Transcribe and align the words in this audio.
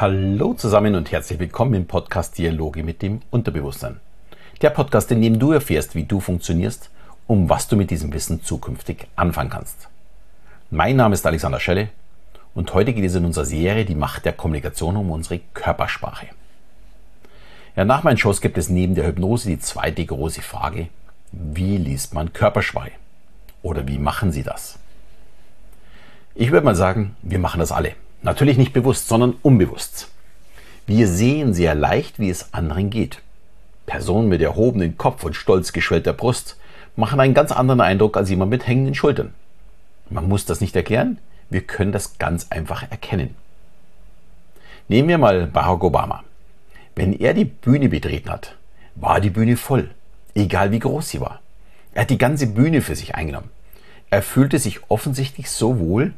Hallo 0.00 0.54
zusammen 0.54 0.96
und 0.96 1.12
herzlich 1.12 1.38
willkommen 1.38 1.74
im 1.74 1.86
Podcast 1.86 2.36
Dialoge 2.36 2.82
mit 2.82 3.00
dem 3.00 3.20
Unterbewusstsein. 3.30 4.00
Der 4.60 4.70
Podcast, 4.70 5.12
in 5.12 5.22
dem 5.22 5.38
du 5.38 5.52
erfährst, 5.52 5.94
wie 5.94 6.02
du 6.02 6.18
funktionierst, 6.18 6.90
um 7.28 7.48
was 7.48 7.68
du 7.68 7.76
mit 7.76 7.92
diesem 7.92 8.12
Wissen 8.12 8.42
zukünftig 8.42 9.06
anfangen 9.14 9.50
kannst. 9.50 9.88
Mein 10.68 10.96
Name 10.96 11.14
ist 11.14 11.24
Alexander 11.24 11.60
Schelle 11.60 11.90
und 12.56 12.74
heute 12.74 12.92
geht 12.92 13.04
es 13.04 13.14
in 13.14 13.24
unserer 13.24 13.44
Serie 13.44 13.84
Die 13.84 13.94
Macht 13.94 14.24
der 14.24 14.32
Kommunikation 14.32 14.96
um 14.96 15.12
unsere 15.12 15.38
Körpersprache. 15.54 16.26
Ja, 17.76 17.84
nach 17.84 18.02
meinen 18.02 18.18
Shows 18.18 18.40
gibt 18.40 18.58
es 18.58 18.68
neben 18.68 18.96
der 18.96 19.06
Hypnose 19.06 19.48
die 19.48 19.60
zweite 19.60 20.04
große 20.04 20.42
Frage, 20.42 20.88
wie 21.30 21.76
liest 21.76 22.14
man 22.14 22.32
Körpersprache? 22.32 22.90
Oder 23.62 23.86
wie 23.86 23.98
machen 23.98 24.32
Sie 24.32 24.42
das? 24.42 24.76
Ich 26.34 26.50
würde 26.50 26.64
mal 26.64 26.74
sagen, 26.74 27.14
wir 27.22 27.38
machen 27.38 27.60
das 27.60 27.70
alle. 27.70 27.92
Natürlich 28.24 28.56
nicht 28.56 28.72
bewusst, 28.72 29.06
sondern 29.06 29.36
unbewusst. 29.42 30.08
Wir 30.86 31.08
sehen 31.08 31.52
sehr 31.52 31.74
leicht, 31.74 32.18
wie 32.18 32.30
es 32.30 32.54
anderen 32.54 32.88
geht. 32.88 33.20
Personen 33.84 34.30
mit 34.30 34.40
erhobenen 34.40 34.96
Kopf 34.96 35.24
und 35.24 35.36
stolz 35.36 35.74
geschwellter 35.74 36.14
Brust 36.14 36.56
machen 36.96 37.20
einen 37.20 37.34
ganz 37.34 37.52
anderen 37.52 37.82
Eindruck 37.82 38.16
als 38.16 38.30
jemand 38.30 38.50
mit 38.50 38.66
hängenden 38.66 38.94
Schultern. 38.94 39.34
Man 40.08 40.26
muss 40.26 40.46
das 40.46 40.62
nicht 40.62 40.74
erklären, 40.74 41.18
wir 41.50 41.60
können 41.60 41.92
das 41.92 42.16
ganz 42.16 42.46
einfach 42.48 42.90
erkennen. 42.90 43.36
Nehmen 44.88 45.08
wir 45.08 45.18
mal 45.18 45.46
Barack 45.46 45.84
Obama. 45.84 46.24
Wenn 46.94 47.12
er 47.12 47.34
die 47.34 47.44
Bühne 47.44 47.90
betreten 47.90 48.30
hat, 48.30 48.56
war 48.94 49.20
die 49.20 49.30
Bühne 49.30 49.58
voll, 49.58 49.90
egal 50.34 50.70
wie 50.70 50.78
groß 50.78 51.10
sie 51.10 51.20
war. 51.20 51.40
Er 51.92 52.02
hat 52.02 52.10
die 52.10 52.18
ganze 52.18 52.46
Bühne 52.46 52.80
für 52.80 52.96
sich 52.96 53.14
eingenommen. 53.16 53.50
Er 54.08 54.22
fühlte 54.22 54.58
sich 54.58 54.90
offensichtlich 54.90 55.50
so 55.50 55.78
wohl, 55.78 56.14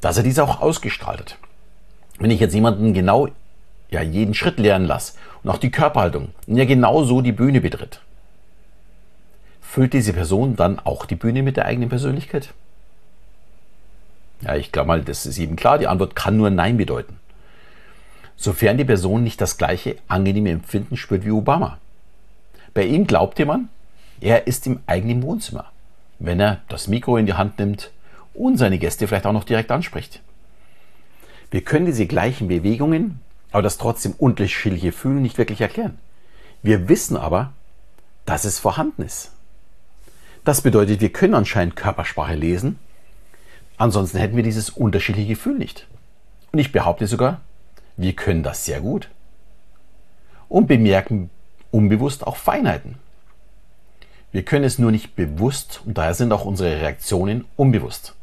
dass 0.00 0.16
er 0.16 0.22
dies 0.22 0.38
auch 0.38 0.60
ausgestrahlt 0.60 1.20
hat. 1.20 1.38
Wenn 2.18 2.30
ich 2.30 2.40
jetzt 2.40 2.54
jemanden 2.54 2.94
genau 2.94 3.28
ja, 3.90 4.02
jeden 4.02 4.34
Schritt 4.34 4.58
lernen 4.58 4.86
lasse 4.86 5.14
und 5.42 5.50
auch 5.50 5.58
die 5.58 5.70
Körperhaltung 5.70 6.30
und 6.46 6.56
ja 6.56 6.64
genau 6.64 7.04
so 7.04 7.20
die 7.20 7.32
Bühne 7.32 7.60
betritt, 7.60 8.00
füllt 9.60 9.92
diese 9.92 10.12
Person 10.12 10.56
dann 10.56 10.78
auch 10.78 11.06
die 11.06 11.14
Bühne 11.14 11.42
mit 11.42 11.56
der 11.56 11.66
eigenen 11.66 11.88
Persönlichkeit? 11.88 12.52
Ja, 14.40 14.54
ich 14.54 14.72
glaube 14.72 14.88
mal, 14.88 15.02
das 15.02 15.26
ist 15.26 15.38
eben 15.38 15.56
klar. 15.56 15.78
Die 15.78 15.88
Antwort 15.88 16.14
kann 16.14 16.36
nur 16.36 16.50
Nein 16.50 16.76
bedeuten. 16.76 17.18
Sofern 18.36 18.78
die 18.78 18.84
Person 18.84 19.24
nicht 19.24 19.40
das 19.40 19.58
gleiche 19.58 19.96
angenehme 20.06 20.50
Empfinden 20.50 20.96
spürt 20.96 21.24
wie 21.24 21.32
Obama. 21.32 21.78
Bei 22.72 22.84
ihm 22.84 23.06
glaubte 23.06 23.46
man, 23.46 23.68
er 24.20 24.46
ist 24.46 24.66
im 24.66 24.80
eigenen 24.86 25.22
Wohnzimmer, 25.22 25.66
wenn 26.20 26.38
er 26.38 26.60
das 26.68 26.86
Mikro 26.86 27.16
in 27.16 27.26
die 27.26 27.34
Hand 27.34 27.58
nimmt 27.58 27.90
und 28.38 28.56
seine 28.56 28.78
Gäste 28.78 29.06
vielleicht 29.06 29.26
auch 29.26 29.32
noch 29.32 29.44
direkt 29.44 29.70
anspricht. 29.70 30.22
Wir 31.50 31.62
können 31.62 31.86
diese 31.86 32.06
gleichen 32.06 32.48
Bewegungen, 32.48 33.20
aber 33.50 33.62
das 33.62 33.78
trotzdem 33.78 34.12
unterschiedliche 34.12 34.92
Fühlen 34.92 35.22
nicht 35.22 35.38
wirklich 35.38 35.60
erklären. 35.60 35.98
Wir 36.62 36.88
wissen 36.88 37.16
aber, 37.16 37.52
dass 38.26 38.44
es 38.44 38.58
vorhanden 38.58 39.02
ist. 39.02 39.32
Das 40.44 40.60
bedeutet, 40.60 41.00
wir 41.00 41.12
können 41.12 41.34
anscheinend 41.34 41.76
Körpersprache 41.76 42.34
lesen, 42.34 42.78
ansonsten 43.76 44.18
hätten 44.18 44.36
wir 44.36 44.42
dieses 44.42 44.70
unterschiedliche 44.70 45.28
Gefühl 45.28 45.58
nicht. 45.58 45.86
Und 46.52 46.58
ich 46.58 46.72
behaupte 46.72 47.06
sogar, 47.06 47.40
wir 47.96 48.12
können 48.12 48.42
das 48.42 48.64
sehr 48.64 48.80
gut. 48.80 49.08
Und 50.48 50.66
bemerken 50.66 51.30
unbewusst 51.70 52.26
auch 52.26 52.36
Feinheiten. 52.36 52.96
Wir 54.32 54.42
können 54.42 54.64
es 54.64 54.78
nur 54.78 54.90
nicht 54.90 55.16
bewusst 55.16 55.82
und 55.84 55.96
daher 55.96 56.14
sind 56.14 56.32
auch 56.32 56.44
unsere 56.44 56.80
Reaktionen 56.80 57.44
unbewusst. 57.56 58.14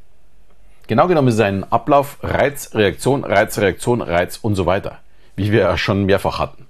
Genau 0.88 1.08
genommen 1.08 1.30
ist 1.30 1.36
es 1.36 1.42
ein 1.42 1.64
Ablauf 1.72 2.20
Reiz, 2.22 2.76
Reaktion, 2.76 3.24
Reiz, 3.24 3.58
Reaktion, 3.58 4.02
Reiz 4.02 4.38
und 4.38 4.56
so 4.56 4.66
weiter, 4.68 5.00
wie 5.36 5.52
wir 5.52 5.62
ja 5.62 5.78
schon 5.78 6.06
mehrfach 6.06 6.38
hatten. 6.38 6.68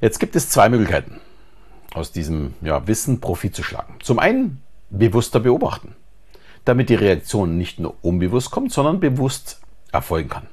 Jetzt 0.00 0.18
gibt 0.18 0.36
es 0.36 0.50
zwei 0.50 0.68
Möglichkeiten, 0.68 1.20
aus 1.94 2.12
diesem 2.12 2.54
ja, 2.60 2.86
Wissen 2.86 3.20
Profit 3.20 3.54
zu 3.54 3.62
schlagen. 3.62 3.94
Zum 4.02 4.18
einen 4.18 4.62
bewusster 4.90 5.40
beobachten, 5.40 5.94
damit 6.64 6.90
die 6.90 6.94
Reaktion 6.96 7.56
nicht 7.56 7.78
nur 7.78 7.94
unbewusst 8.02 8.50
kommt, 8.50 8.72
sondern 8.72 9.00
bewusst 9.00 9.60
erfolgen 9.92 10.28
kann. 10.28 10.46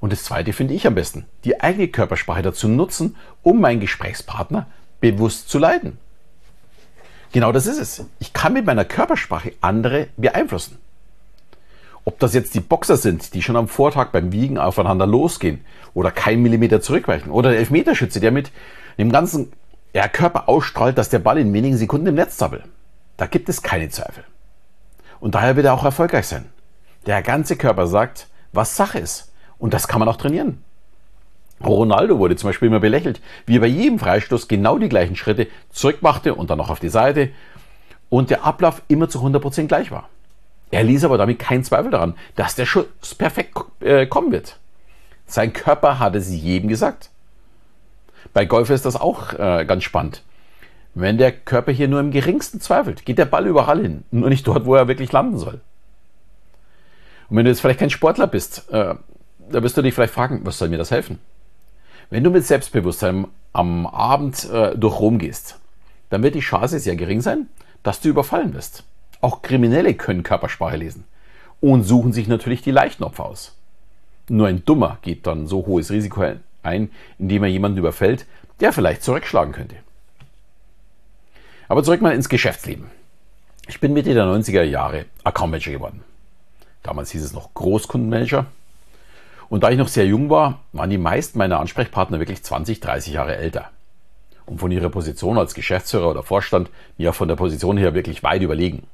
Und 0.00 0.12
das 0.12 0.24
zweite 0.24 0.52
finde 0.52 0.74
ich 0.74 0.86
am 0.86 0.94
besten, 0.94 1.26
die 1.44 1.60
eigene 1.60 1.88
Körpersprache 1.88 2.42
dazu 2.42 2.68
nutzen, 2.68 3.16
um 3.42 3.60
meinen 3.60 3.80
Gesprächspartner 3.80 4.66
bewusst 5.00 5.48
zu 5.48 5.58
leiten. 5.58 5.98
Genau 7.32 7.50
das 7.50 7.66
ist 7.66 7.78
es. 7.78 8.04
Ich 8.20 8.32
kann 8.32 8.52
mit 8.52 8.64
meiner 8.64 8.84
Körpersprache 8.84 9.54
andere 9.60 10.08
beeinflussen. 10.16 10.78
Ob 12.04 12.18
das 12.18 12.34
jetzt 12.34 12.54
die 12.54 12.60
Boxer 12.60 12.96
sind, 12.96 13.34
die 13.34 13.42
schon 13.42 13.56
am 13.56 13.68
Vortag 13.68 14.10
beim 14.10 14.30
Wiegen 14.30 14.58
aufeinander 14.58 15.06
losgehen 15.06 15.64
oder 15.94 16.10
keinen 16.10 16.42
Millimeter 16.42 16.80
zurückweichen 16.80 17.30
oder 17.30 17.50
der 17.50 17.58
Elfmeterschütze, 17.60 18.20
der 18.20 18.30
mit 18.30 18.52
dem 18.98 19.10
ganzen 19.10 19.52
Körper 20.12 20.48
ausstrahlt, 20.48 20.98
dass 20.98 21.08
der 21.08 21.20
Ball 21.20 21.38
in 21.38 21.52
wenigen 21.52 21.76
Sekunden 21.76 22.08
im 22.08 22.14
Netz 22.16 22.36
zappelt. 22.36 22.64
Da 23.16 23.26
gibt 23.26 23.48
es 23.48 23.62
keine 23.62 23.88
Zweifel. 23.88 24.24
Und 25.20 25.34
daher 25.34 25.56
wird 25.56 25.66
er 25.66 25.74
auch 25.74 25.84
erfolgreich 25.84 26.26
sein. 26.26 26.46
Der 27.06 27.22
ganze 27.22 27.56
Körper 27.56 27.86
sagt, 27.86 28.28
was 28.52 28.76
Sache 28.76 28.98
ist. 28.98 29.32
Und 29.58 29.72
das 29.72 29.88
kann 29.88 30.00
man 30.00 30.08
auch 30.08 30.16
trainieren. 30.16 30.62
Ronaldo 31.64 32.18
wurde 32.18 32.36
zum 32.36 32.48
Beispiel 32.48 32.68
immer 32.68 32.80
belächelt, 32.80 33.22
wie 33.46 33.56
er 33.56 33.60
bei 33.60 33.66
jedem 33.66 33.98
Freistoß 33.98 34.48
genau 34.48 34.78
die 34.78 34.88
gleichen 34.88 35.16
Schritte 35.16 35.46
zurückmachte 35.70 36.34
und 36.34 36.50
dann 36.50 36.58
noch 36.58 36.70
auf 36.70 36.80
die 36.80 36.88
Seite 36.88 37.30
und 38.10 38.30
der 38.30 38.44
Ablauf 38.44 38.82
immer 38.88 39.08
zu 39.08 39.20
100% 39.20 39.68
gleich 39.68 39.90
war. 39.90 40.08
Er 40.70 40.82
ließ 40.82 41.04
aber 41.04 41.18
damit 41.18 41.38
keinen 41.38 41.64
Zweifel 41.64 41.90
daran, 41.90 42.14
dass 42.36 42.54
der 42.54 42.66
Schuss 42.66 43.14
perfekt 43.16 43.56
äh, 43.80 44.06
kommen 44.06 44.32
wird. 44.32 44.58
Sein 45.26 45.52
Körper 45.52 45.98
hatte 45.98 46.18
es 46.18 46.28
jedem 46.30 46.68
gesagt. 46.68 47.10
Bei 48.32 48.44
Golf 48.44 48.70
ist 48.70 48.84
das 48.84 48.96
auch 48.96 49.32
äh, 49.34 49.64
ganz 49.64 49.84
spannend. 49.84 50.22
Wenn 50.94 51.18
der 51.18 51.32
Körper 51.32 51.72
hier 51.72 51.88
nur 51.88 52.00
im 52.00 52.10
geringsten 52.10 52.60
zweifelt, 52.60 53.04
geht 53.04 53.18
der 53.18 53.24
Ball 53.24 53.46
überall 53.46 53.80
hin, 53.80 54.04
nur 54.10 54.28
nicht 54.28 54.46
dort, 54.46 54.64
wo 54.64 54.74
er 54.74 54.88
wirklich 54.88 55.12
landen 55.12 55.38
soll. 55.38 55.60
Und 57.28 57.36
wenn 57.36 57.44
du 57.44 57.50
jetzt 57.50 57.60
vielleicht 57.60 57.80
kein 57.80 57.90
Sportler 57.90 58.26
bist, 58.26 58.70
äh, 58.70 58.94
da 59.50 59.62
wirst 59.62 59.76
du 59.76 59.82
dich 59.82 59.94
vielleicht 59.94 60.14
fragen, 60.14 60.40
was 60.44 60.58
soll 60.58 60.68
mir 60.68 60.78
das 60.78 60.90
helfen? 60.90 61.18
Wenn 62.10 62.22
du 62.22 62.30
mit 62.30 62.46
Selbstbewusstsein 62.46 63.26
am 63.52 63.86
Abend 63.86 64.48
äh, 64.50 64.76
durch 64.76 65.00
Rom 65.00 65.18
gehst, 65.18 65.58
dann 66.10 66.22
wird 66.22 66.34
die 66.34 66.40
Chance 66.40 66.78
sehr 66.78 66.96
gering 66.96 67.20
sein, 67.20 67.48
dass 67.82 68.00
du 68.00 68.08
überfallen 68.08 68.54
wirst. 68.54 68.84
Auch 69.24 69.40
Kriminelle 69.40 69.94
können 69.94 70.22
Körpersprache 70.22 70.76
lesen 70.76 71.04
und 71.62 71.82
suchen 71.84 72.12
sich 72.12 72.28
natürlich 72.28 72.60
die 72.60 72.70
leichten 72.70 73.04
Opfer 73.04 73.24
aus. 73.24 73.56
Nur 74.28 74.48
ein 74.48 74.66
Dummer 74.66 74.98
geht 75.00 75.26
dann 75.26 75.46
so 75.46 75.64
hohes 75.64 75.90
Risiko 75.90 76.22
ein, 76.62 76.90
indem 77.18 77.42
er 77.42 77.48
jemanden 77.48 77.78
überfällt, 77.78 78.26
der 78.60 78.70
vielleicht 78.70 79.02
zurückschlagen 79.02 79.54
könnte. 79.54 79.76
Aber 81.68 81.82
zurück 81.82 82.02
mal 82.02 82.14
ins 82.14 82.28
Geschäftsleben. 82.28 82.90
Ich 83.66 83.80
bin 83.80 83.94
Mitte 83.94 84.12
der 84.12 84.26
90er 84.26 84.62
Jahre 84.62 85.06
Account 85.22 85.52
Manager 85.52 85.72
geworden. 85.72 86.04
Damals 86.82 87.10
hieß 87.12 87.24
es 87.24 87.32
noch 87.32 87.54
Großkundenmanager 87.54 88.44
und 89.48 89.62
da 89.62 89.70
ich 89.70 89.78
noch 89.78 89.88
sehr 89.88 90.04
jung 90.04 90.28
war, 90.28 90.60
waren 90.74 90.90
die 90.90 90.98
meisten 90.98 91.38
meiner 91.38 91.60
Ansprechpartner 91.60 92.18
wirklich 92.18 92.42
20, 92.42 92.78
30 92.78 93.14
Jahre 93.14 93.36
älter. 93.36 93.70
Und 94.44 94.58
von 94.58 94.70
ihrer 94.70 94.90
Position 94.90 95.38
als 95.38 95.54
Geschäftsführer 95.54 96.10
oder 96.10 96.22
Vorstand 96.22 96.68
mir 96.98 97.14
von 97.14 97.28
der 97.28 97.36
Position 97.36 97.78
her 97.78 97.94
wirklich 97.94 98.22
weit 98.22 98.42
überlegen. 98.42 98.86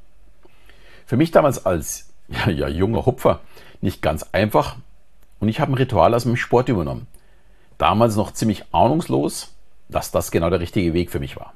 Für 1.11 1.17
mich 1.17 1.33
damals 1.33 1.67
als 1.67 2.09
ja, 2.29 2.49
ja, 2.51 2.69
junger 2.69 3.05
Hupfer 3.05 3.41
nicht 3.81 4.01
ganz 4.01 4.29
einfach 4.31 4.77
und 5.41 5.49
ich 5.49 5.59
habe 5.59 5.73
ein 5.73 5.75
Ritual 5.75 6.15
aus 6.15 6.23
dem 6.23 6.37
Sport 6.37 6.69
übernommen. 6.69 7.09
Damals 7.79 8.15
noch 8.15 8.31
ziemlich 8.31 8.63
ahnungslos, 8.71 9.53
dass 9.89 10.13
das 10.13 10.31
genau 10.31 10.51
der 10.51 10.61
richtige 10.61 10.95
Weg 10.95 11.11
für 11.11 11.19
mich 11.19 11.37
war. 11.37 11.53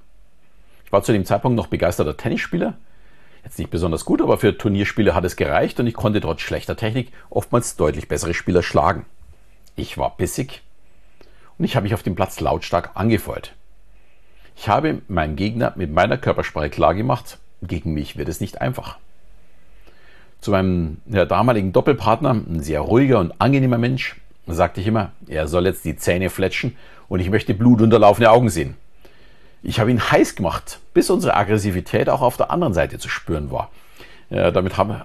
Ich 0.85 0.91
war 0.91 1.05
zu 1.05 1.13
dem 1.13 1.25
Zeitpunkt 1.25 1.55
noch 1.55 1.69
begeisterter 1.69 2.17
Tennisspieler 2.17 2.75
Jetzt 3.45 3.61
nicht 3.61 3.71
besonders 3.71 4.05
gut, 4.05 4.21
aber 4.21 4.39
für 4.39 4.59
Turnierspiele 4.59 5.15
hat 5.15 5.25
es 5.25 5.37
gereicht 5.37 5.79
und 5.79 5.87
ich 5.87 5.95
konnte 5.95 6.21
trotz 6.21 6.41
schlechter 6.41 6.77
Technik 6.77 7.13
oftmals 7.31 7.77
deutlich 7.77 8.09
bessere 8.09 8.35
Spieler 8.35 8.65
schlagen. 8.65 9.07
Ich 9.77 9.97
war 9.97 10.17
bissig 10.17 10.63
und 11.59 11.65
ich 11.65 11.77
habe 11.77 11.85
mich 11.85 11.95
auf 11.95 12.03
dem 12.03 12.17
Platz 12.17 12.41
lautstark 12.41 12.91
angefeuert. 12.95 13.53
Ich 14.57 14.69
habe 14.69 15.01
meinem 15.07 15.37
Gegner 15.37 15.75
mit 15.77 15.93
meiner 15.93 16.19
Körpersprache 16.19 16.71
klargemacht, 16.71 17.39
gegen 17.63 17.95
mich 17.95 18.17
wird 18.17 18.29
es 18.29 18.41
nicht 18.41 18.61
einfach. 18.61 18.99
Zu 20.45 20.51
meinem 20.51 20.99
ja, 21.07 21.25
damaligen 21.25 21.73
Doppelpartner, 21.73 22.35
ein 22.35 22.61
sehr 22.61 22.81
ruhiger 22.81 23.19
und 23.19 23.33
angenehmer 23.41 23.79
Mensch, 23.79 24.17
sagte 24.47 24.83
ich 24.83 24.87
immer, 24.87 25.13
er 25.27 25.49
soll 25.49 25.65
jetzt 25.65 25.87
die 25.87 25.97
Zähne 25.97 26.29
fletschen 26.29 26.77
und 27.09 27.21
ich 27.21 27.31
möchte 27.31 27.55
blutunterlaufene 27.55 28.31
Augen 28.31 28.51
sehen. 28.51 28.77
Ich 29.63 29.81
habe 29.81 29.91
ihn 29.91 30.03
heiß 30.03 30.35
gemacht, 30.35 30.81
bis 30.93 31.09
unsere 31.09 31.35
Aggressivität 31.35 32.11
auch 32.11 32.21
auf 32.21 32.37
der 32.37 32.51
anderen 32.51 32.75
Seite 32.75 32.99
zu 32.99 33.09
spüren 33.09 33.51
war. 33.51 33.71
Ja, 34.29 34.51
damit 34.51 34.77
haben 34.77 35.01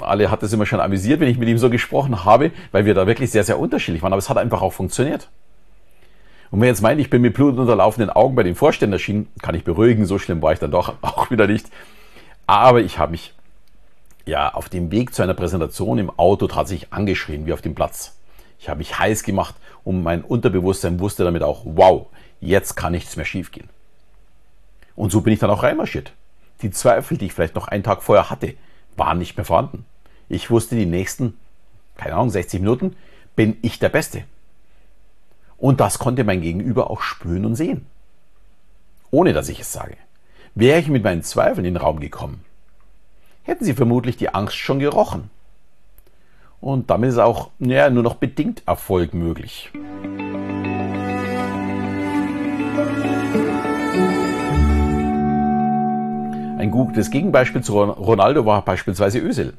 alle 0.00 0.28
hat 0.28 0.42
es 0.42 0.52
immer 0.52 0.66
schon 0.66 0.80
amüsiert, 0.80 1.20
wenn 1.20 1.28
ich 1.28 1.38
mit 1.38 1.48
ihm 1.48 1.58
so 1.58 1.70
gesprochen 1.70 2.24
habe, 2.24 2.50
weil 2.72 2.84
wir 2.84 2.94
da 2.94 3.06
wirklich 3.06 3.30
sehr, 3.30 3.44
sehr 3.44 3.60
unterschiedlich 3.60 4.02
waren. 4.02 4.12
Aber 4.12 4.18
es 4.18 4.28
hat 4.28 4.38
einfach 4.38 4.60
auch 4.60 4.72
funktioniert. 4.72 5.28
Und 6.50 6.60
wer 6.62 6.66
jetzt 6.66 6.82
meint, 6.82 7.00
ich 7.00 7.10
bin 7.10 7.22
mit 7.22 7.34
blutunterlaufenden 7.34 8.10
Augen 8.10 8.34
bei 8.34 8.42
den 8.42 8.56
Vorständen 8.56 8.94
erschienen, 8.94 9.28
kann 9.40 9.54
ich 9.54 9.62
beruhigen, 9.62 10.04
so 10.04 10.18
schlimm 10.18 10.42
war 10.42 10.52
ich 10.52 10.58
dann 10.58 10.72
doch 10.72 10.94
auch 11.00 11.30
wieder 11.30 11.46
nicht. 11.46 11.68
Aber 12.48 12.80
ich 12.80 12.98
habe 12.98 13.12
mich 13.12 13.34
ja 14.26 14.54
auf 14.54 14.68
dem 14.68 14.90
Weg 14.90 15.14
zu 15.14 15.22
einer 15.22 15.34
Präsentation 15.34 15.98
im 15.98 16.10
Auto 16.18 16.46
tatsächlich 16.46 16.92
angeschrien, 16.92 17.46
wie 17.46 17.52
auf 17.52 17.62
dem 17.62 17.74
Platz. 17.74 18.16
Ich 18.58 18.68
habe 18.68 18.78
mich 18.78 18.98
heiß 18.98 19.22
gemacht 19.22 19.54
und 19.84 20.02
mein 20.02 20.22
Unterbewusstsein 20.22 21.00
wusste 21.00 21.24
damit 21.24 21.42
auch, 21.42 21.62
wow, 21.64 22.06
jetzt 22.40 22.76
kann 22.76 22.92
nichts 22.92 23.16
mehr 23.16 23.24
schiefgehen. 23.24 23.68
Und 24.96 25.10
so 25.10 25.22
bin 25.22 25.32
ich 25.32 25.38
dann 25.38 25.50
auch 25.50 25.62
reinmarschiert. 25.62 26.12
Die 26.62 26.70
Zweifel, 26.70 27.16
die 27.16 27.26
ich 27.26 27.32
vielleicht 27.32 27.54
noch 27.54 27.68
einen 27.68 27.82
Tag 27.82 28.02
vorher 28.02 28.28
hatte, 28.28 28.54
waren 28.96 29.18
nicht 29.18 29.36
mehr 29.36 29.46
vorhanden. 29.46 29.86
Ich 30.28 30.50
wusste, 30.50 30.76
die 30.76 30.86
nächsten, 30.86 31.38
keine 31.96 32.14
Ahnung, 32.14 32.30
60 32.30 32.60
Minuten 32.60 32.96
bin 33.34 33.56
ich 33.62 33.78
der 33.78 33.88
Beste. 33.88 34.24
Und 35.56 35.80
das 35.80 35.98
konnte 35.98 36.24
mein 36.24 36.42
Gegenüber 36.42 36.90
auch 36.90 37.00
spüren 37.00 37.46
und 37.46 37.54
sehen. 37.54 37.86
Ohne 39.10 39.32
dass 39.32 39.48
ich 39.48 39.60
es 39.60 39.72
sage. 39.72 39.96
Wäre 40.54 40.80
ich 40.80 40.88
mit 40.88 41.02
meinen 41.02 41.22
Zweifeln 41.22 41.64
in 41.64 41.74
den 41.74 41.82
Raum 41.82 42.00
gekommen, 42.00 42.44
hätten 43.50 43.64
sie 43.64 43.74
vermutlich 43.74 44.16
die 44.16 44.32
Angst 44.32 44.54
schon 44.54 44.78
gerochen. 44.78 45.28
Und 46.60 46.88
damit 46.88 47.10
ist 47.10 47.18
auch 47.18 47.50
ja, 47.58 47.90
nur 47.90 48.04
noch 48.04 48.14
bedingt 48.14 48.62
Erfolg 48.64 49.12
möglich. 49.12 49.70
Ein 56.58 56.70
gutes 56.70 57.10
Gegenbeispiel 57.10 57.62
zu 57.62 57.82
Ronaldo 57.82 58.46
war 58.46 58.64
beispielsweise 58.64 59.18
Özil. 59.18 59.54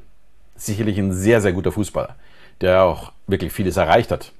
Sicherlich 0.56 0.96
ein 0.98 1.12
sehr, 1.12 1.42
sehr 1.42 1.52
guter 1.52 1.72
Fußballer, 1.72 2.14
der 2.62 2.84
auch 2.84 3.12
wirklich 3.26 3.52
vieles 3.52 3.76
erreicht 3.76 4.10
hat. 4.10 4.32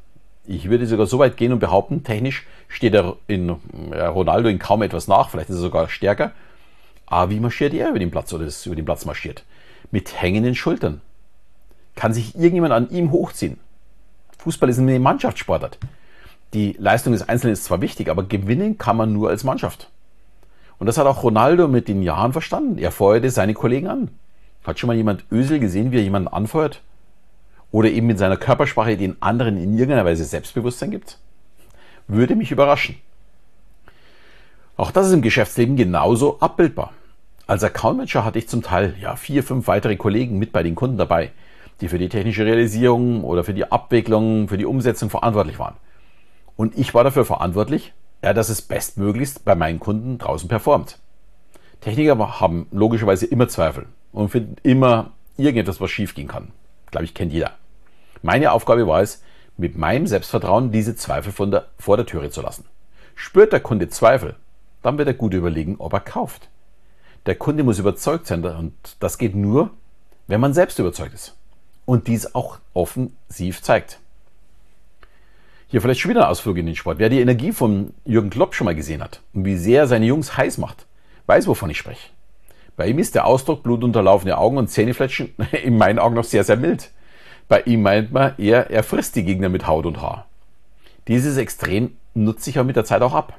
Ich 0.46 0.70
würde 0.70 0.86
sogar 0.86 1.06
so 1.06 1.18
weit 1.18 1.36
gehen 1.36 1.52
und 1.52 1.58
behaupten, 1.58 2.04
technisch 2.04 2.46
steht 2.68 2.94
er 2.94 3.16
in 3.26 3.50
Ronaldo 3.50 4.48
in 4.48 4.58
kaum 4.58 4.80
etwas 4.82 5.08
nach, 5.08 5.28
vielleicht 5.28 5.50
ist 5.50 5.56
er 5.56 5.62
sogar 5.62 5.88
stärker. 5.90 6.32
Aber 7.12 7.30
wie 7.30 7.40
marschiert 7.40 7.74
er 7.74 7.90
über 7.90 7.98
den 7.98 8.10
Platz 8.10 8.32
oder 8.32 8.46
ist 8.46 8.64
über 8.64 8.74
den 8.74 8.86
Platz 8.86 9.04
marschiert? 9.04 9.44
Mit 9.90 10.22
hängenden 10.22 10.54
Schultern. 10.54 11.02
Kann 11.94 12.14
sich 12.14 12.34
irgendjemand 12.34 12.72
an 12.72 12.88
ihm 12.88 13.10
hochziehen? 13.10 13.60
Fußball 14.38 14.70
ist 14.70 14.78
eine 14.78 14.98
Mannschaftssportart. 14.98 15.78
Die 16.54 16.74
Leistung 16.78 17.12
des 17.12 17.28
Einzelnen 17.28 17.52
ist 17.52 17.64
zwar 17.64 17.82
wichtig, 17.82 18.08
aber 18.08 18.22
gewinnen 18.22 18.78
kann 18.78 18.96
man 18.96 19.12
nur 19.12 19.28
als 19.28 19.44
Mannschaft. 19.44 19.90
Und 20.78 20.86
das 20.86 20.96
hat 20.96 21.06
auch 21.06 21.22
Ronaldo 21.22 21.68
mit 21.68 21.86
den 21.86 22.02
Jahren 22.02 22.32
verstanden. 22.32 22.78
Er 22.78 22.90
feuerte 22.90 23.28
seine 23.28 23.52
Kollegen 23.52 23.88
an. 23.88 24.08
Hat 24.64 24.78
schon 24.78 24.88
mal 24.88 24.96
jemand 24.96 25.26
Ösel 25.30 25.60
gesehen, 25.60 25.92
wie 25.92 25.98
er 25.98 26.04
jemanden 26.04 26.28
anfeuert? 26.28 26.80
Oder 27.72 27.90
eben 27.90 28.06
mit 28.06 28.18
seiner 28.18 28.38
Körpersprache 28.38 28.96
den 28.96 29.20
anderen 29.20 29.58
in 29.58 29.74
irgendeiner 29.74 30.06
Weise 30.06 30.24
Selbstbewusstsein 30.24 30.90
gibt? 30.90 31.18
Würde 32.08 32.36
mich 32.36 32.50
überraschen. 32.50 32.96
Auch 34.78 34.90
das 34.90 35.08
ist 35.08 35.12
im 35.12 35.20
Geschäftsleben 35.20 35.76
genauso 35.76 36.40
abbildbar. 36.40 36.94
Als 37.46 37.64
Account 37.64 37.96
Manager 37.98 38.24
hatte 38.24 38.38
ich 38.38 38.48
zum 38.48 38.62
Teil 38.62 38.94
ja, 39.00 39.16
vier, 39.16 39.42
fünf 39.42 39.66
weitere 39.66 39.96
Kollegen 39.96 40.38
mit 40.38 40.52
bei 40.52 40.62
den 40.62 40.74
Kunden 40.74 40.96
dabei, 40.96 41.32
die 41.80 41.88
für 41.88 41.98
die 41.98 42.08
technische 42.08 42.44
Realisierung 42.44 43.24
oder 43.24 43.42
für 43.42 43.54
die 43.54 43.70
Abwicklung, 43.70 44.48
für 44.48 44.58
die 44.58 44.66
Umsetzung 44.66 45.10
verantwortlich 45.10 45.58
waren. 45.58 45.76
Und 46.56 46.78
ich 46.78 46.94
war 46.94 47.02
dafür 47.02 47.24
verantwortlich, 47.24 47.92
ja, 48.22 48.32
dass 48.32 48.48
es 48.48 48.62
bestmöglichst 48.62 49.44
bei 49.44 49.54
meinen 49.54 49.80
Kunden 49.80 50.18
draußen 50.18 50.48
performt. 50.48 51.00
Techniker 51.80 52.40
haben 52.40 52.68
logischerweise 52.70 53.26
immer 53.26 53.48
Zweifel 53.48 53.86
und 54.12 54.28
finden 54.28 54.56
immer 54.62 55.10
irgendetwas, 55.36 55.80
was 55.80 55.90
schiefgehen 55.90 56.28
kann. 56.28 56.52
Glaube 56.92 57.04
ich, 57.04 57.14
kennt 57.14 57.32
jeder. 57.32 57.52
Meine 58.22 58.52
Aufgabe 58.52 58.86
war 58.86 59.02
es, 59.02 59.22
mit 59.56 59.76
meinem 59.76 60.06
Selbstvertrauen 60.06 60.70
diese 60.70 60.94
Zweifel 60.94 61.32
von 61.32 61.50
der, 61.50 61.66
vor 61.78 61.96
der 61.96 62.06
Türe 62.06 62.30
zu 62.30 62.40
lassen. 62.40 62.64
Spürt 63.16 63.52
der 63.52 63.60
Kunde 63.60 63.88
Zweifel, 63.88 64.36
dann 64.82 64.96
wird 64.98 65.08
er 65.08 65.14
gut 65.14 65.34
überlegen, 65.34 65.76
ob 65.78 65.92
er 65.92 66.00
kauft. 66.00 66.48
Der 67.26 67.36
Kunde 67.36 67.62
muss 67.62 67.78
überzeugt 67.78 68.26
sein 68.26 68.44
und 68.44 68.74
das 68.98 69.18
geht 69.18 69.34
nur, 69.34 69.70
wenn 70.26 70.40
man 70.40 70.54
selbst 70.54 70.78
überzeugt 70.78 71.14
ist 71.14 71.36
und 71.84 72.08
dies 72.08 72.34
auch 72.34 72.58
offensiv 72.74 73.62
zeigt. 73.62 73.98
Hier 75.68 75.80
vielleicht 75.80 76.00
schon 76.00 76.10
wieder 76.10 76.24
ein 76.24 76.30
Ausflug 76.30 76.58
in 76.58 76.66
den 76.66 76.76
Sport. 76.76 76.98
Wer 76.98 77.08
die 77.08 77.20
Energie 77.20 77.52
von 77.52 77.94
Jürgen 78.04 78.28
Klopp 78.28 78.54
schon 78.54 78.66
mal 78.66 78.74
gesehen 78.74 79.02
hat 79.02 79.20
und 79.32 79.44
wie 79.44 79.56
sehr 79.56 79.86
seine 79.86 80.06
Jungs 80.06 80.36
heiß 80.36 80.58
macht, 80.58 80.86
weiß, 81.26 81.46
wovon 81.46 81.70
ich 81.70 81.78
spreche. 81.78 82.10
Bei 82.76 82.86
ihm 82.88 82.98
ist 82.98 83.14
der 83.14 83.26
Ausdruck 83.26 83.62
blutunterlaufene 83.62 84.36
Augen 84.36 84.58
und 84.58 84.68
Zähnefletschen 84.68 85.34
in 85.64 85.78
meinen 85.78 85.98
Augen 85.98 86.14
noch 86.14 86.24
sehr, 86.24 86.44
sehr 86.44 86.56
mild. 86.56 86.90
Bei 87.48 87.62
ihm 87.62 87.82
meint 87.82 88.12
man 88.12 88.36
eher, 88.38 88.70
er 88.70 88.82
frisst 88.82 89.16
die 89.16 89.24
Gegner 89.24 89.48
mit 89.48 89.66
Haut 89.66 89.86
und 89.86 90.00
Haar. 90.00 90.26
Dieses 91.08 91.36
Extrem 91.36 91.96
nutzt 92.14 92.44
sich 92.44 92.56
ja 92.56 92.64
mit 92.64 92.76
der 92.76 92.84
Zeit 92.84 93.02
auch 93.02 93.14
ab. 93.14 93.38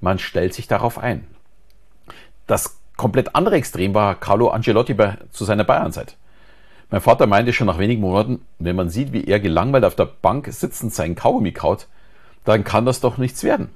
Man 0.00 0.18
stellt 0.18 0.54
sich 0.54 0.66
darauf 0.66 0.98
ein. 0.98 1.26
Das 2.46 2.76
komplett 2.96 3.34
andere 3.34 3.56
Extrem 3.56 3.94
war 3.94 4.14
Carlo 4.14 4.48
Ancelotti 4.48 4.94
bei, 4.94 5.18
zu 5.30 5.44
seiner 5.44 5.64
Bayernzeit. 5.64 6.16
Mein 6.90 7.00
Vater 7.00 7.26
meinte 7.26 7.52
schon 7.52 7.66
nach 7.66 7.78
wenigen 7.78 8.02
Monaten, 8.02 8.44
wenn 8.58 8.76
man 8.76 8.90
sieht, 8.90 9.12
wie 9.12 9.24
er 9.24 9.40
gelangweilt 9.40 9.84
auf 9.84 9.94
der 9.94 10.04
Bank 10.04 10.48
sitzend 10.50 10.92
seinen 10.92 11.14
Kaugummi 11.14 11.52
kaut, 11.52 11.88
dann 12.44 12.64
kann 12.64 12.84
das 12.84 13.00
doch 13.00 13.16
nichts 13.16 13.42
werden. 13.44 13.70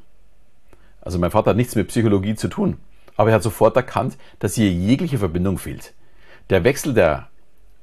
Also 1.01 1.19
mein 1.19 1.31
Vater 1.31 1.51
hat 1.51 1.57
nichts 1.57 1.77
mit 1.77 1.89
Psychologie 1.89 2.35
zu 2.35 2.49
tun, 2.49 2.79
aber 3.17 3.31
er 3.31 3.37
hat 3.37 3.43
sofort 3.43 3.77
erkannt, 3.77 4.19
dass 4.39 4.55
hier 4.55 4.71
jegliche 4.71 5.19
Verbindung 5.19 5.57
fehlt. 5.57 5.95
Der 6.51 6.65
Wechsel 6.65 6.95
der, 6.95 7.29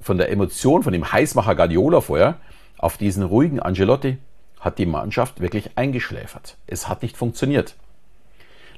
von 0.02 0.18
der 0.18 0.30
Emotion, 0.30 0.84
von 0.84 0.94
dem 0.94 1.12
Heißmacher 1.12 1.56
Guardiola 1.56 2.02
vorher, 2.02 2.36
auf 2.78 2.98
diesen 2.98 3.24
ruhigen 3.24 3.60
Angelotti 3.60 4.18
hat 4.60 4.78
die 4.78 4.86
Mannschaft 4.86 5.42
wirklich 5.42 5.78
eingeschläfert. 5.78 6.58
Es 6.68 6.88
hat 6.88 7.02
nicht 7.02 7.18
funktioniert. 7.18 7.76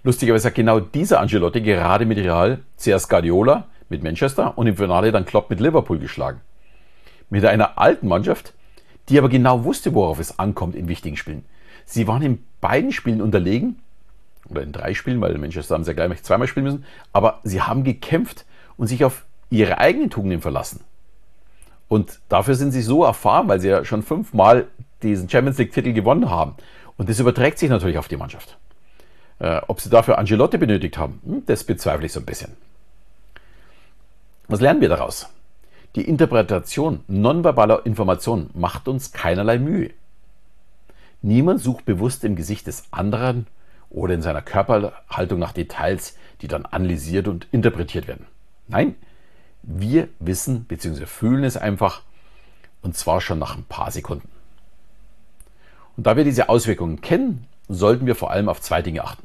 Lustigerweise 0.06 0.50
hat 0.50 0.56
genau 0.56 0.80
dieser 0.80 1.19
Angelotti 1.19 1.62
gerade 1.62 2.06
mit 2.06 2.19
Real 2.19 2.60
zuerst 2.78 3.10
Guardiola 3.10 3.66
mit 3.90 4.04
Manchester 4.04 4.56
und 4.56 4.68
im 4.68 4.78
Finale 4.78 5.12
dann 5.12 5.25
Klopp 5.25 5.50
mit 5.50 5.60
Liverpool 5.60 5.98
geschlagen. 5.98 6.42
Mit 7.31 7.44
einer 7.44 7.80
alten 7.80 8.07
Mannschaft, 8.07 8.54
die 9.10 9.18
aber 9.18 9.30
genau 9.30 9.63
wusste, 9.63 9.96
worauf 9.96 10.19
es 10.19 10.38
ankommt 10.38 10.75
in 10.75 10.88
wichtigen 10.88 11.18
Spielen. 11.18 11.44
Sie 11.86 12.07
waren 12.07 12.22
in 12.22 12.44
beiden 12.62 12.92
Spielen 12.92 13.19
unterlegen, 13.19 13.80
oder 14.48 14.62
in 14.62 14.72
drei 14.72 14.94
Spielen, 14.94 15.22
weil 15.22 15.36
Manchester 15.40 15.74
haben 15.74 15.84
sie 15.84 15.90
ja 15.90 16.06
gleich 16.06 16.22
zweimal 16.22 16.48
spielen 16.48 16.66
müssen, 16.66 16.86
aber 17.12 17.40
sie 17.42 17.63
haben 17.63 17.84
gekämpft 17.84 18.46
und 18.78 18.86
sich 18.86 19.04
auf 19.06 19.25
ihre 19.50 19.80
eigenen 19.80 20.12
Tugenden 20.12 20.40
verlassen. 20.40 20.81
Und 21.88 22.19
dafür 22.30 22.54
sind 22.54 22.74
sie 22.74 22.84
so 22.84 23.04
erfahren, 23.04 23.48
weil 23.48 23.60
sie 23.60 23.69
ja 23.69 23.84
schon 23.84 24.04
fünfmal 24.04 24.68
diesen 25.02 25.28
Champions 25.28 25.57
League-Titel 25.57 25.94
gewonnen 25.94 26.30
haben. 26.30 26.54
Und 26.96 27.10
das 27.10 27.19
überträgt 27.19 27.57
sich 27.57 27.72
natürlich 27.72 27.98
auf 27.98 28.07
die 28.07 28.18
Mannschaft. 28.18 28.60
Äh, 29.39 29.61
ob 29.67 29.81
sie 29.81 29.89
dafür 29.89 30.17
Angelotti 30.17 30.57
benötigt 30.57 30.97
haben, 30.97 31.21
hm, 31.25 31.45
das 31.45 31.63
bezweifle 31.63 32.05
ich 32.05 32.13
so 32.13 32.19
ein 32.19 32.25
bisschen. 32.25 32.55
Was 34.47 34.61
lernen 34.61 34.81
wir 34.81 34.89
daraus? 34.89 35.27
Die 35.95 36.07
Interpretation 36.07 37.04
nonverbaler 37.07 37.85
Informationen 37.85 38.49
macht 38.54 38.87
uns 38.87 39.11
keinerlei 39.11 39.59
Mühe. 39.59 39.92
Niemand 41.21 41.61
sucht 41.61 41.85
bewusst 41.85 42.23
im 42.23 42.35
Gesicht 42.35 42.68
des 42.68 42.83
anderen 42.92 43.47
oder 43.89 44.13
in 44.13 44.21
seiner 44.21 44.42
Körperhaltung 44.42 45.39
nach 45.39 45.54
Details, 45.54 46.18
die 46.42 46.47
dann 46.47 46.65
analysiert 46.65 47.27
und 47.27 47.47
interpretiert 47.51 48.07
werden. 48.07 48.27
Nein, 48.68 48.95
wir 49.63 50.09
wissen 50.19 50.65
bzw. 50.65 51.06
fühlen 51.06 51.44
es 51.44 51.57
einfach 51.57 52.04
und 52.81 52.95
zwar 52.95 53.21
schon 53.21 53.39
nach 53.39 53.57
ein 53.57 53.63
paar 53.63 53.89
Sekunden. 53.89 54.30
Und 55.97 56.06
da 56.06 56.18
wir 56.18 56.23
diese 56.23 56.49
Auswirkungen 56.49 57.01
kennen, 57.01 57.47
sollten 57.68 58.06
wir 58.06 58.15
vor 58.15 58.31
allem 58.31 58.49
auf 58.49 58.61
zwei 58.61 58.81
Dinge 58.81 59.04
achten. 59.04 59.24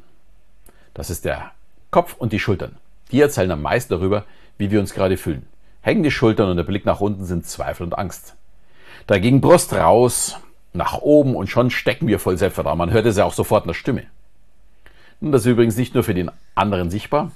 Das 0.93 1.09
ist 1.09 1.25
der 1.25 1.51
Kopf 1.89 2.15
und 2.17 2.33
die 2.33 2.39
Schultern. 2.39 2.77
Die 3.11 3.21
erzählen 3.21 3.51
am 3.51 3.61
meisten 3.61 3.93
darüber, 3.93 4.25
wie 4.57 4.71
wir 4.71 4.79
uns 4.79 4.93
gerade 4.93 5.17
fühlen. 5.17 5.45
Hängende 5.81 6.11
Schultern 6.11 6.49
und 6.49 6.57
der 6.57 6.63
Blick 6.63 6.85
nach 6.85 7.01
unten 7.01 7.25
sind 7.25 7.45
Zweifel 7.45 7.83
und 7.83 7.97
Angst. 7.97 8.35
Dagegen 9.07 9.41
Brust 9.41 9.73
raus, 9.73 10.37
nach 10.73 10.99
oben 10.99 11.35
und 11.35 11.47
schon 11.47 11.69
stecken 11.69 12.07
wir 12.07 12.19
voll 12.19 12.37
Selbstvertrauen. 12.37 12.77
Man 12.77 12.91
hört 12.91 13.05
es 13.05 13.17
ja 13.17 13.25
auch 13.25 13.33
sofort 13.33 13.65
in 13.65 13.69
der 13.69 13.73
Stimme. 13.73 14.03
Und 15.19 15.31
das 15.31 15.41
ist 15.41 15.51
übrigens 15.51 15.77
nicht 15.77 15.93
nur 15.93 16.03
für 16.03 16.13
den 16.13 16.31
anderen 16.55 16.89
sichtbar, 16.89 17.31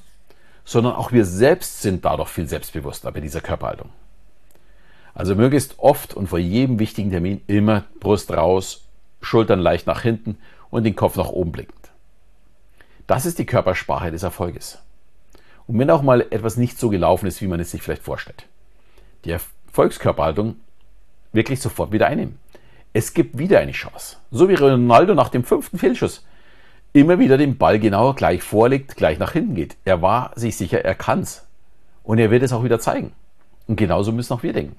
sondern 0.64 0.94
auch 0.94 1.12
wir 1.12 1.26
selbst 1.26 1.82
sind 1.82 2.06
dadurch 2.06 2.30
viel 2.30 2.48
selbstbewusster 2.48 3.12
bei 3.12 3.20
dieser 3.20 3.42
Körperhaltung. 3.42 3.90
Also 5.14 5.36
möglichst 5.36 5.80
oft 5.80 6.14
und 6.14 6.28
vor 6.28 6.40
jedem 6.40 6.80
wichtigen 6.80 7.12
Termin 7.12 7.42
immer 7.48 7.84
Brust 8.00 8.32
raus, 8.32 8.84
Schultern 9.22 9.60
leicht 9.60 9.88
nach 9.88 10.02
hinten 10.02 10.38
und 10.70 10.84
den 10.84 10.96
Kopf 10.96 11.16
nach 11.16 11.30
oben 11.30 11.52
blickend. 11.52 11.85
Das 13.08 13.26
ist 13.26 13.40
die 13.40 13.46
Körpersprache 13.46 14.12
des 14.12 14.24
Erfolges. 14.24 14.80
Und 15.68 15.80
wenn 15.80 15.90
auch 15.90 16.02
mal 16.02 16.22
etwas 16.30 16.58
nicht 16.58 16.80
so 16.80 16.90
gelaufen 16.90 17.28
ist, 17.28 17.42
wie 17.42 17.48
man 17.48 17.60
es 17.60 17.72
sich 17.72 17.82
vielleicht 17.82 18.04
vorstellt. 18.04 18.46
Die 19.26 19.32
Erfolgskörperhaltung 19.32 20.56
wirklich 21.32 21.60
sofort 21.60 21.92
wieder 21.92 22.08
einnehmen. 22.08 22.40
Es 22.94 23.14
gibt 23.14 23.38
wieder 23.38 23.60
eine 23.60 23.74
Chance. 23.74 24.18
So 24.32 24.48
wie 24.48 24.56
Ronaldo 24.56 25.16
nach 25.16 25.30
dem 25.30 25.44
fünften 25.44 25.78
Fehlschuss 25.78 26.26
immer 26.94 27.20
wieder 27.20 27.38
den 27.38 27.58
Ball 27.58 27.78
genau 27.78 28.14
gleich 28.14 28.42
vorlegt, 28.42 28.96
gleich 28.96 29.20
nach 29.20 29.34
hinten 29.34 29.56
geht. 29.56 29.76
Er 29.84 30.02
war 30.02 30.32
sich 30.36 30.56
sicher, 30.56 30.86
er 30.86 30.96
kann's. 30.96 31.46
Und 32.04 32.20
er 32.20 32.32
wird 32.32 32.44
es 32.44 32.54
auch 32.54 32.64
wieder 32.64 32.80
zeigen. 32.80 33.12
Und 33.68 33.76
genauso 33.76 34.12
müssen 34.12 34.34
auch 34.34 34.44
wir 34.44 34.54
denken. 34.54 34.78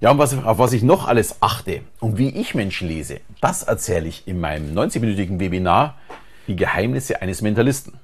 Ja, 0.00 0.12
und 0.12 0.18
was, 0.18 0.36
auf 0.44 0.58
was 0.58 0.72
ich 0.72 0.82
noch 0.82 1.08
alles 1.08 1.42
achte 1.42 1.80
und 1.98 2.18
wie 2.18 2.28
ich 2.28 2.54
Menschen 2.54 2.86
lese, 2.86 3.20
das 3.40 3.64
erzähle 3.64 4.06
ich 4.06 4.28
in 4.28 4.38
meinem 4.38 4.72
90-minütigen 4.72 5.40
Webinar 5.40 5.98
Die 6.46 6.54
Geheimnisse 6.54 7.20
eines 7.20 7.42
Mentalisten. 7.42 7.94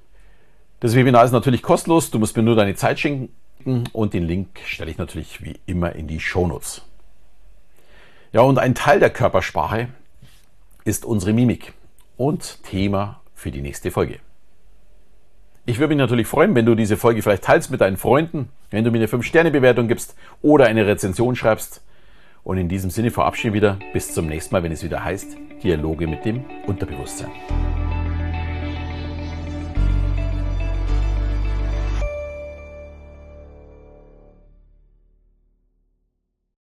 Das 0.80 0.96
Webinar 0.96 1.24
ist 1.24 1.30
natürlich 1.30 1.62
kostenlos, 1.62 2.10
du 2.10 2.18
musst 2.18 2.36
mir 2.36 2.42
nur 2.42 2.56
deine 2.56 2.74
Zeit 2.74 2.98
schenken 2.98 3.84
und 3.92 4.12
den 4.12 4.24
Link 4.24 4.58
stelle 4.66 4.90
ich 4.90 4.98
natürlich 4.98 5.44
wie 5.44 5.60
immer 5.66 5.94
in 5.94 6.08
die 6.08 6.18
Shownotes. 6.18 6.82
Ja, 8.32 8.40
und 8.40 8.58
ein 8.58 8.74
Teil 8.74 8.98
der 8.98 9.10
Körpersprache 9.10 9.88
ist 10.84 11.04
unsere 11.04 11.32
Mimik 11.32 11.74
und 12.16 12.62
Thema 12.64 13.20
für 13.36 13.52
die 13.52 13.62
nächste 13.62 13.92
Folge. 13.92 14.18
Ich 15.66 15.78
würde 15.78 15.88
mich 15.88 15.98
natürlich 15.98 16.26
freuen, 16.26 16.54
wenn 16.54 16.66
du 16.66 16.74
diese 16.74 16.98
Folge 16.98 17.22
vielleicht 17.22 17.44
teilst 17.44 17.70
mit 17.70 17.80
deinen 17.80 17.96
Freunden, 17.96 18.50
wenn 18.70 18.84
du 18.84 18.90
mir 18.90 18.98
eine 18.98 19.06
5-Sterne-Bewertung 19.06 19.88
gibst 19.88 20.14
oder 20.42 20.66
eine 20.66 20.86
Rezension 20.86 21.36
schreibst. 21.36 21.82
Und 22.42 22.58
in 22.58 22.68
diesem 22.68 22.90
Sinne 22.90 23.10
verabschiede 23.10 23.54
wieder 23.54 23.78
bis 23.94 24.12
zum 24.12 24.26
nächsten 24.26 24.54
Mal, 24.54 24.62
wenn 24.62 24.72
es 24.72 24.84
wieder 24.84 25.02
heißt 25.02 25.38
Dialoge 25.62 26.06
mit 26.06 26.26
dem 26.26 26.44
Unterbewusstsein. 26.66 27.30